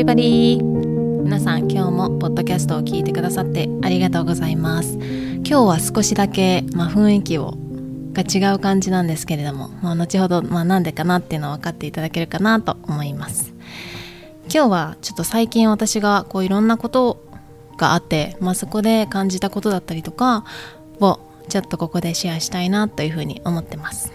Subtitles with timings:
[0.00, 4.94] リバディ皆さん今日もポッドキャストを聞いてくださってありがとうございます。
[4.94, 7.58] 今日は少しだけ、まあ、雰囲気を
[8.14, 13.52] が違う感じなんですけれども、まあ、後ほど、まあ、なんでかなっていうのは分かっていただけるかなと思います。
[14.44, 17.22] 今日はちょっと最近私がこういろんなこと
[17.76, 20.46] があって、まあ、そこで感じたことだったりとか
[20.98, 21.20] を
[21.50, 24.14] ちょっとここでシェアしたいなというふうに思ってます。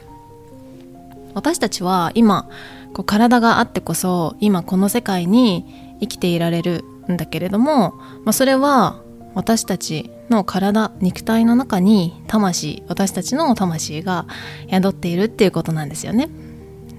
[1.36, 2.50] 私たちは今
[2.96, 5.66] こう体があってこそ今この世界に
[6.00, 7.92] 生きていられるんだけれども、
[8.24, 9.02] まあ、それは
[9.34, 14.26] 私たちの体肉体の中に魂私たちの魂が
[14.72, 16.30] 宿っているっていうことなんですよね。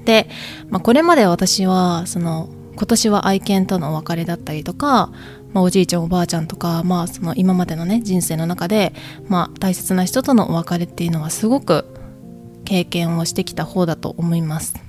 [0.05, 0.29] で、
[0.69, 5.11] まあ、これまで私はその今年は愛犬とのお別れだったりとか、
[5.53, 8.93] まあ、おじいちゃんおばあちゃんとか、まあ、その今までのね人生の中で、
[9.29, 11.87] まあ、大切な人とのお別れっていうのはすごく
[12.65, 14.86] 経験をしてきた方だと思います。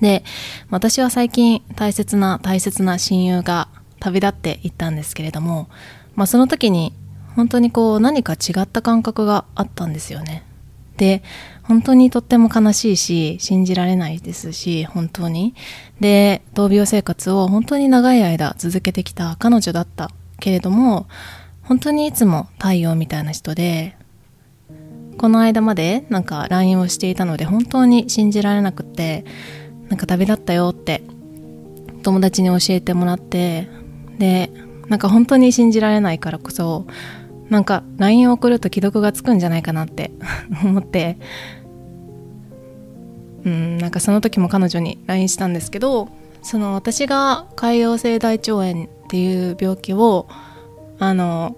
[0.00, 0.24] で
[0.70, 3.68] 私は最近大切な大切な親友が
[4.00, 5.68] 旅立っていったんですけれども、
[6.14, 6.92] まあ、その時に
[7.34, 10.44] 本当にこう何か違った感覚があったんですよね。
[10.96, 11.22] で
[11.62, 15.54] 本当にとっても悲しいし信じられないですし本当に
[16.00, 21.06] で闘病生活を本当に長い間続けてきた彼女だったけれども
[21.62, 23.96] 本当にいつも太陽みたいな人で
[25.18, 29.24] この間までなんか LINE をしていたので本当に信じられなくって
[29.88, 31.02] なんか旅立ったよって
[32.02, 33.68] 友達に教えてもらって
[34.18, 34.50] で
[34.88, 36.86] なんか本当に信じられないからこそ
[37.50, 40.10] なんか LINE を送ると既読がつくんじゃないかなって
[40.64, 41.18] 思って
[43.44, 46.08] うんなんかその時も彼女に LINE したんですけど
[46.42, 50.28] その私が潰瘍性大腸炎っていう病気を
[50.98, 51.56] あの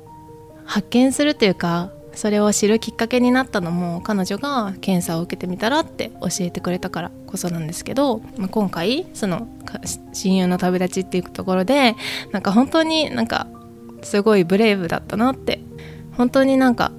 [0.65, 9.49] 発見するというかそれを知るきっかけになったのも彼女が検査を受けてみたらって教えてくれたからこそなんですけど、まあ、今回その
[10.13, 11.97] 親友の旅立ちっていうところで
[12.33, 13.47] なんか本当になんか
[14.03, 15.61] すごいブレイブだったなって
[16.17, 16.93] 本当になんか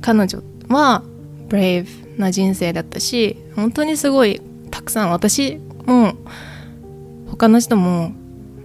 [0.00, 1.02] 彼女は
[1.48, 6.14] ブレイブな人生だったし本当にすごいたくさん私も
[7.28, 8.12] 他の人も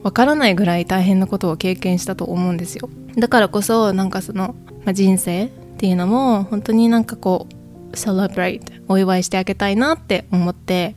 [0.04, 2.90] わからないぐらい大変なことを経験したと思うんですよ。
[3.18, 4.56] だからこそなんかその、
[4.86, 7.46] まあ、人生っていうのも本当になんかこ
[7.94, 10.96] うセレブレイトお祝いしてあげたいなって思って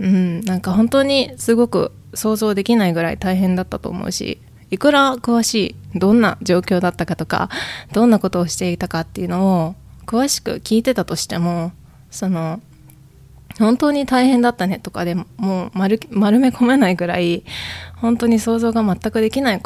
[0.00, 4.40] うんなんか本当にすごく想像できないぐらい大変だったと思うし
[4.70, 7.50] いくら詳しいどんな状況だったかとか
[7.92, 9.74] どんなことをしていたかっていうのを
[10.06, 11.72] 詳しく聞いてたとしても
[12.10, 12.62] その
[13.58, 15.26] 本当に大変だったねとかでも
[15.66, 17.44] う丸丸め込めないぐらい
[17.96, 19.60] 本当に想像が全くできない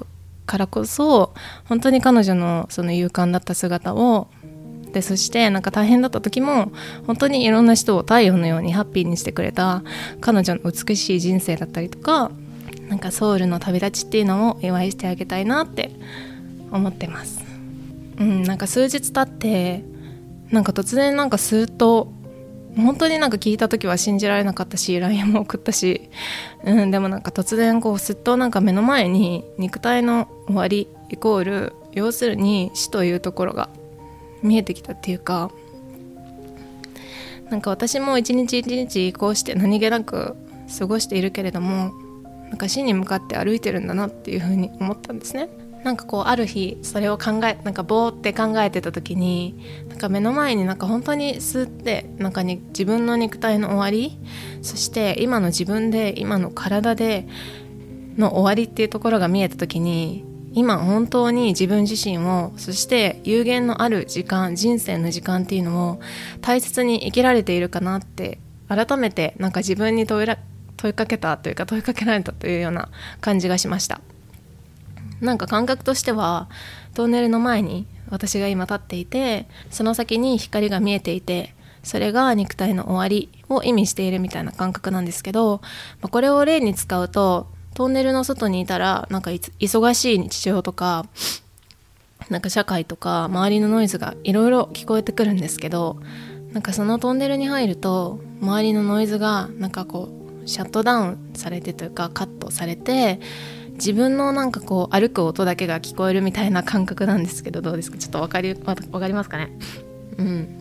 [0.47, 1.35] からこそ
[1.65, 4.29] 本当に彼女のその勇敢だった姿を
[4.93, 6.73] でそしてなんか大変だった時も
[7.07, 9.83] 本当にいろんな人を太陽のようにハッピーにしてくれた
[10.21, 12.31] 彼女の美しい人生だったりとか
[12.89, 15.93] なんかソウルの旅立ちっていうのを祝いしてあげたいなって
[16.73, 17.45] 思ってます。
[18.19, 19.85] うんなんか数日経って
[20.51, 22.13] なんか突然なんかスーッと
[22.77, 26.09] 本当になんか聞いた時は信じられなかったし LINE も送ったし、
[26.65, 33.69] うん、でもなんか突然こうすっとなんか目の前に肉体の終わりイコール要するに死というところが
[34.43, 35.51] 見えてきたっていうか
[37.51, 40.37] なんか私も一日一日こうして何気なく
[40.79, 41.93] 過ごしているけれども
[42.49, 45.49] なんか死に向かって歩いてるんだなっていうふうに思ったんですね。
[45.85, 49.59] なんかこうある日それを考えなんかぼーって考えてた時に
[49.89, 54.19] なんか目の前になんか本当にスってなんかに自分の肉体の終わり
[54.63, 57.27] そして今の自分で今の体で
[58.17, 66.01] の終わりっていうところが見えた時に今本当に自分自身をそして有限のある時間人生の時間っていうのを
[66.41, 68.39] 大切に生きられているかなって
[68.69, 72.89] 改めてなんか自分に問いかけたというか問いかけられたというような
[73.21, 74.01] 感じがしました。
[75.21, 76.49] なんか感覚としては
[76.95, 85.61] トンネルの前に私が今立っていてその先に光が見えていてそれが肉体の終わりを意味しているみたいな感覚なんですけど、
[86.01, 91.07] まあ、これを例に使うとトンネルの外にいたらなんか忙しい日常とか
[92.29, 95.99] なんか社会とか周りのノイズがいろいろ聞こえてくるんですけど
[96.53, 103.21] なんかそのトンネルに入ると周りのノイズがなんかこうシャットダウンされてというかカットされて
[103.75, 107.99] 自分のなんかこう歩く音だけが聞こえるみたいな感覚なんですけどどうですか？
[107.99, 109.51] ちょっと分かり分かりますかね？
[110.19, 110.57] うん。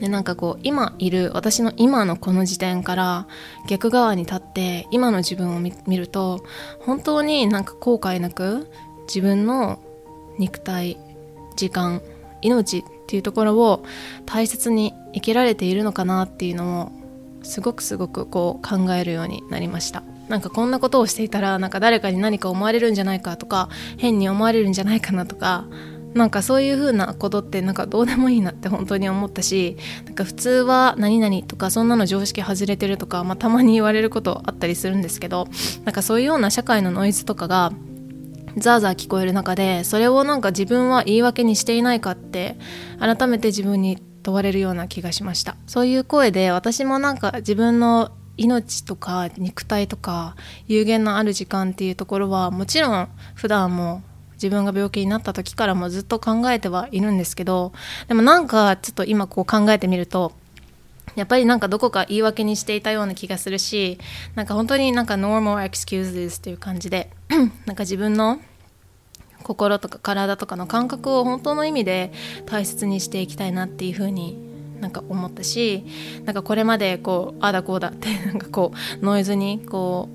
[0.00, 3.26] でなんかこう今いる私の今のこの時点から
[3.66, 6.44] 逆側に立って今の自分を見ると
[6.80, 8.70] 本当になんか後悔なく
[9.06, 9.78] 自分の
[10.38, 10.98] 肉体
[11.56, 12.02] 時間
[12.42, 13.82] 命っていうところを
[14.26, 17.05] 大切に生きられているのかなっていうのを
[17.46, 20.02] すごくすごくこう考えるようになりました。
[20.28, 25.66] なんかこんなことをしていたらなんか誰かに何か思われるんじゃないかとか変に思われるんじゃないかなとか
[26.14, 29.76] なんかそういう風なことってなんかどうでもいいなって 本当に思ったし
[30.06, 35.46] なんか普通は何々とかそんなの常識外れてるとか、まあ、たまに言われることあったりするんですけど
[35.84, 37.72] なんかそういうような社会のノイズとかが
[38.56, 42.56] ザーザー聞こえる中でそれをなんか自分は言い訳にしていないかって
[42.98, 45.54] 改めて自分に問われるような気がしました。
[45.68, 50.34] そういう声で私もなんか自分の命とか肉体とか
[50.66, 54.02] 有限のある時間っていうところはもちろん普段も
[54.32, 57.72] 自分が病気になった時からもずっと考えてはいるんですけど
[58.08, 60.32] でもなんかちょっと今こう考えてみると
[61.14, 63.98] やっぱりなんかどこか言い訳にしていたような気がするし
[64.34, 67.10] なんか本当になんか normal excuses っていう感じで
[67.64, 68.40] なんか自分の
[69.46, 72.12] 心とか体とかの感覚を本当の意味で
[72.46, 74.36] 大切にしていきたいなっていうふうに
[74.80, 75.84] なんか思ったし
[76.24, 80.08] なんかこれまでこうあだこうだって なんかこうノイズにこ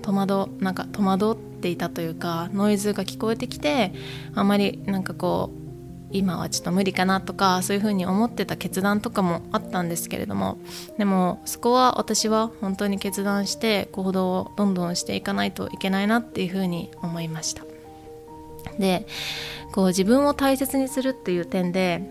[0.00, 3.92] う戸惑なんか戸惑っていたというかノイズが聞こえてきて
[4.36, 5.66] あんまりなんかこう
[6.12, 10.58] 今はちょっと無理かなとかそういうふうに思ってた決断とかもあったんですけれども
[10.96, 17.65] でもそこは私は本当に決断して行動をどんどんしていかないといけないなっていうふうに思いました。
[18.78, 19.06] で
[19.72, 22.02] こう自分を大切にするっていう点で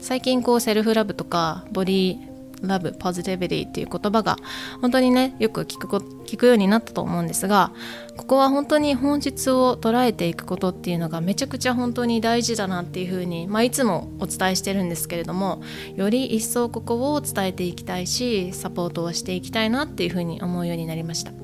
[0.00, 2.30] 最近こうセルフラブとかボディ
[2.62, 4.36] ラブ、ポジティビティっていう言葉が
[4.80, 7.72] 本当にね、よく聞く聞くようになったと思うんですが、
[8.16, 15.62] ここは本当に本質を捉えていくことっていうのがめちゃくちゃ本当に大事だなっていうふうに、まあ、いつもお伝えしてるんですけれども、
[15.96, 21.39] より一層ここを伝えていきたいし、サポートをしていきたいなっていうふうに思うようになりました。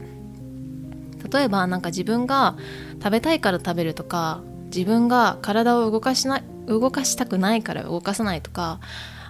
[1.28, 2.56] 例えばなんか自分が
[3.02, 8.81] 食べたいから食べるとか自分が体を動かしな動かしたくないから動かさないとか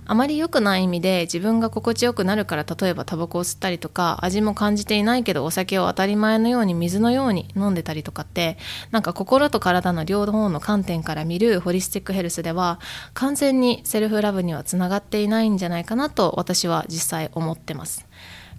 [0.09, 8.57] あまり良くない意味で自分が心地よくなるから例えばタバコを吸ったりとか味も感じていないけどお酒を当たり前のように水のように飲んでたりとかって
[8.93, 12.79] なんか心と体の両方の観点から見るホリスティックヘルスでは
[13.15, 18.07] 完全にセルフラブにはつながっていないんじゃないかなと私は実際思ってます。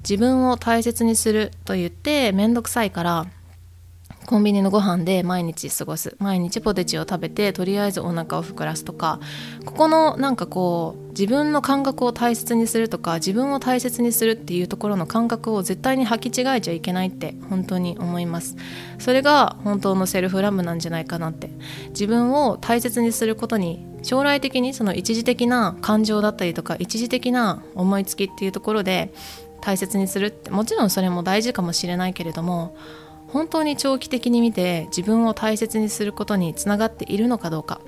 [0.07, 3.27] 自分を大切にすると言って面倒くさいから
[4.25, 6.15] コンビニのご飯で毎日過ごす。
[6.19, 9.19] 毎日ポテチを食べてとりあえずお腹を膨らすとか
[9.65, 18.55] ここのなんかこう自分の感覚を大切にするとか自分を大切にするっていうところの感覚を絶対に履き違えちゃいけないって本当に思います。
[18.99, 21.49] それが本当のセルフラムなんじゃないかなって。
[21.89, 29.13] 自分を大切にすることに将来的にその一時的な感情だったりとか一時的な思いつきっていうところで
[29.67, 32.77] 大切にするってもちろんそれも大事かもしれないけれども
[33.27, 37.81] 本当に長期的に見て自分を大切にすることにつながっているのかどうか。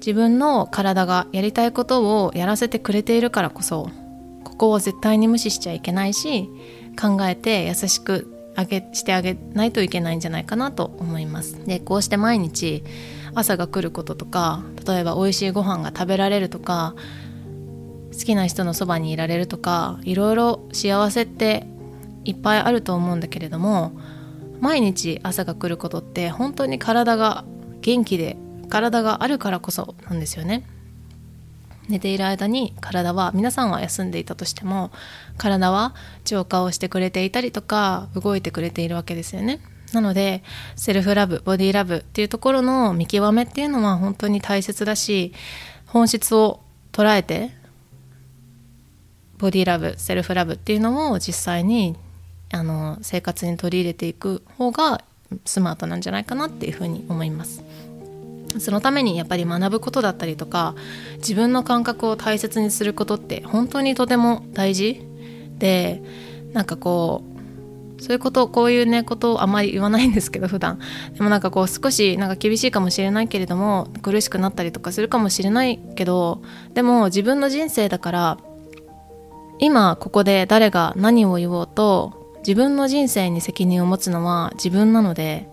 [0.00, 3.88] 自分の体がやりたいことをやらせてくれているからこそ
[4.42, 6.48] ここを絶対に無視しちゃいけないし
[7.00, 11.64] 考えて優しくあげしてあげないといけないんじゃないかなと思います。
[11.66, 12.82] でこうして毎日
[13.34, 16.96] 朝が来ることとか例えば美味しいご飯が食べられるとか
[18.18, 21.66] 好きな人のそばにいられるとかいろいろ幸せって
[22.24, 23.92] いっぱいあると思うんだけれども
[24.60, 27.44] 毎日朝が来ることって本当に体が
[27.80, 28.36] 元気で
[28.68, 30.64] 体があるからこそなんですよね。
[31.88, 34.90] 寝ている間に体は皆さんは休んでいたとしても
[35.38, 35.94] 体は
[36.26, 39.60] 浄化をしてくれていたりとか動いてくれているわけですよね。
[39.92, 40.42] なので
[40.76, 45.32] セルフラブボディラブっていうところの見極めっていうのは本当に大切だし
[45.86, 46.60] 本質を
[46.92, 47.52] 捉えて
[49.38, 51.96] ボディラブセルフラブっていうのを実際に
[52.52, 55.02] あの生活に取り入れていく方が
[55.44, 57.62] スマートなんじゃないかなっていうふうに思います。
[58.58, 60.74] そのためにやっぱり学ぶことだったりとか
[61.18, 65.02] 自分の感覚を大切にすることって本当にとても大事
[65.58, 66.02] で
[66.54, 67.22] なんかこ
[67.98, 70.78] うそういうことをこういうねことをあまり言わないんですけど普段
[71.14, 76.42] でもなんかこう少しなんか厳しいかもしれないけれども苦しくなったりとかするかもしれないけど
[76.74, 78.38] でも自分の人生だから
[79.58, 85.48] 今ここで誰が何を言おうと自分の人生に責任を持つのは自分なので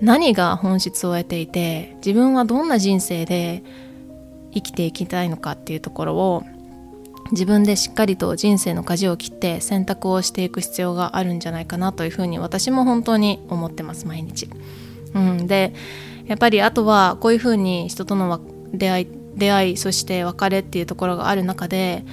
[0.00, 3.62] 何が本質を得ていて自分はどんな人生で
[4.52, 6.42] 生きていきたいのかっていうところを
[7.32, 14.48] 自分でしっかりと人生の舵を切って選択をしていく必要があるんじゃないかなというふうに私も本当に思ってます毎日。
[15.14, 15.72] うん、で
[16.26, 18.40] やっぱりあとはこういうふうに人との
[18.72, 22.04] 出会い出会いそして別れっていうところがある中で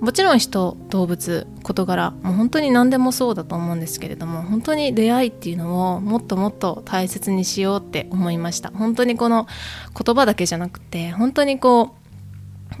[0.00, 8.70] もちろん人動物事柄もう本当に何でもそうだと思うんですけれども本当に出会いっていうのをもっともっと大切にしようって思いました。
[8.70, 9.46] 本当にこの
[9.96, 11.94] 言葉だけじゃなくて本当にこ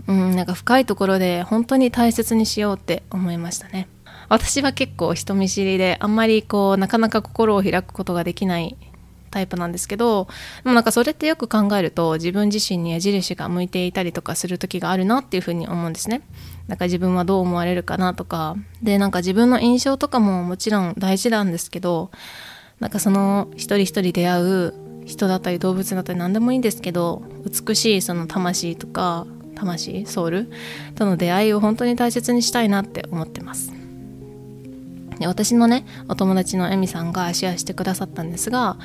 [0.08, 3.88] う、うん、なんか深いところで本当に大切にしようって思いましたね。
[4.30, 8.76] 私は結構人見知りであんまりこうなかなか心を開くことができない
[9.30, 10.28] タイプなんですけど
[10.64, 16.22] でもなんかそれってよく考えると自分自身に矢印が向いていたりとかする時があるなっていうふうに思うんですね。
[16.68, 22.10] なんか自分はどう思われるかなとかでなんか自分の印象とかももちろん大事なんですけど
[22.78, 30.50] なんかその一人一人出会う人だったり動物だったり何でもいいんですけど美しいその魂とか魂ソウル
[30.94, 33.72] との出会いを本当に大切にしたいなって思ってます
[35.18, 38.78] で私のねお友達のエミさんがシェアしてくださったんですが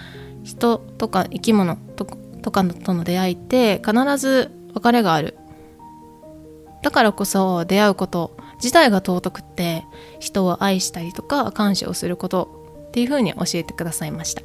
[0.45, 2.05] 人とか生き物と
[2.41, 5.35] とかとの出会いって必ず別れがある。
[6.83, 9.83] だからこそ出会うこと自体が尊くって
[10.19, 14.43] 人を愛したりとか感謝をすることっていうふうに教えてくださいました。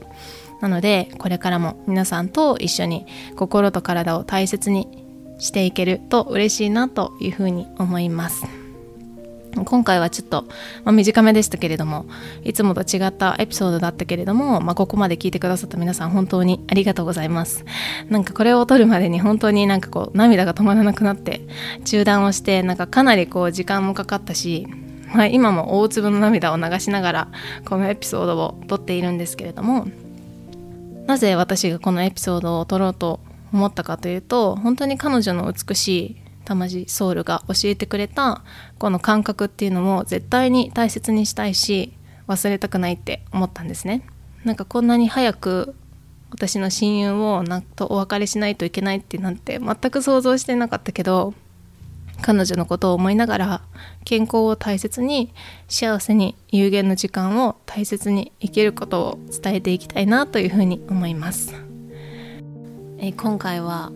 [0.63, 4.89] なのでこれからも皆さんと一緒に心と体を大切に
[5.39, 8.60] していけると嬉しいなというふうに思います。
[9.65, 10.45] 今回はちょっと、
[10.85, 12.07] まあ、短めでしたけれども
[12.45, 17.65] いつもと違ったエピソードだったけれども、まあ、ここまで聞いてくださった皆さん本当にありがとうございます。
[18.09, 21.41] なんかこれを撮るまでに本当になんかこう涙が止まらなくなって
[21.85, 24.67] 中断をしてなんかかなりこう時間もかかったし、
[25.13, 27.29] まあ、今も大粒の涙を流しながら
[27.65, 29.89] このエピソードを撮っているんですけれども
[31.07, 33.21] なぜ私がこのエピソードを撮ろうと
[33.53, 36.17] 思ったかというと本当に彼女の美しい
[36.51, 38.43] 魂ソウルが教えてくれた
[38.79, 41.93] この感覚っていうのも絶対に大切にしたいし
[42.27, 44.03] 忘れたくないって思ったんですね
[44.45, 45.75] なんかこんなに早く
[46.31, 51.35] 私の親友をなとお別れしないといけないってなんて全く想像してなかったけど
[52.21, 53.63] 彼女のことを思いながら
[54.05, 55.33] 健康を大切に
[55.69, 61.55] 幸せに有限の時間を大切に生きることを伝えていきたいなというふうに思います。
[62.99, 63.91] え今回は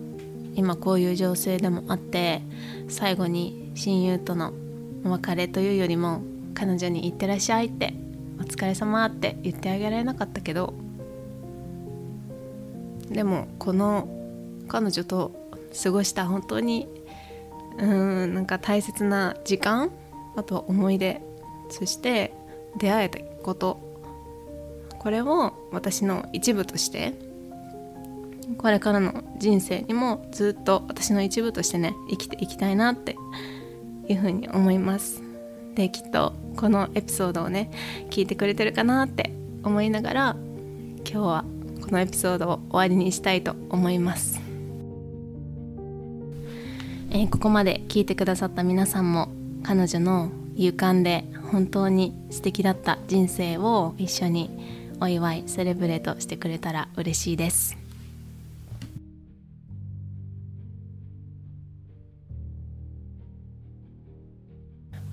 [0.55, 2.41] 今こういう情勢でもあって
[2.87, 4.53] 最後に親友との
[5.03, 6.21] お別れというよりも
[6.53, 7.93] 彼女に「行ってらっしゃい」って
[8.39, 10.73] 「お疲れ様って言ってあげられなかったけど
[13.09, 14.07] でもこの
[14.67, 15.31] 彼女と
[15.83, 16.87] 過ごした本当に
[17.77, 19.91] うんなんか大切な時間
[20.35, 21.21] あとは思い出
[21.69, 22.33] そして
[22.77, 23.79] 出会えたこと
[24.99, 27.13] これを私の一部として
[28.57, 33.15] これからの人生にもずっと私の一部としてね生きていきたいなって
[34.07, 35.21] いうふうに思います。
[35.75, 37.69] できっとこのエピソードをね
[38.09, 39.31] 聞いてくれてるかなって
[39.63, 40.35] 思いながら
[41.09, 41.45] 今日は
[41.81, 44.39] このエピソードを終わりにしたいと思います、
[47.11, 49.29] えー、ここまで聞いてくださった皆さんも
[49.63, 54.49] 彼女の勇敢で本当に素敵だった人生を一緒に
[55.01, 57.84] お祝いセレブレートしてくれたら嬉しいです。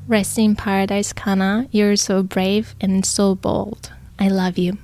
[0.09, 1.68] Rest in paradise, Kana.
[1.71, 3.92] You're so brave and so bold.
[4.18, 4.78] I love you.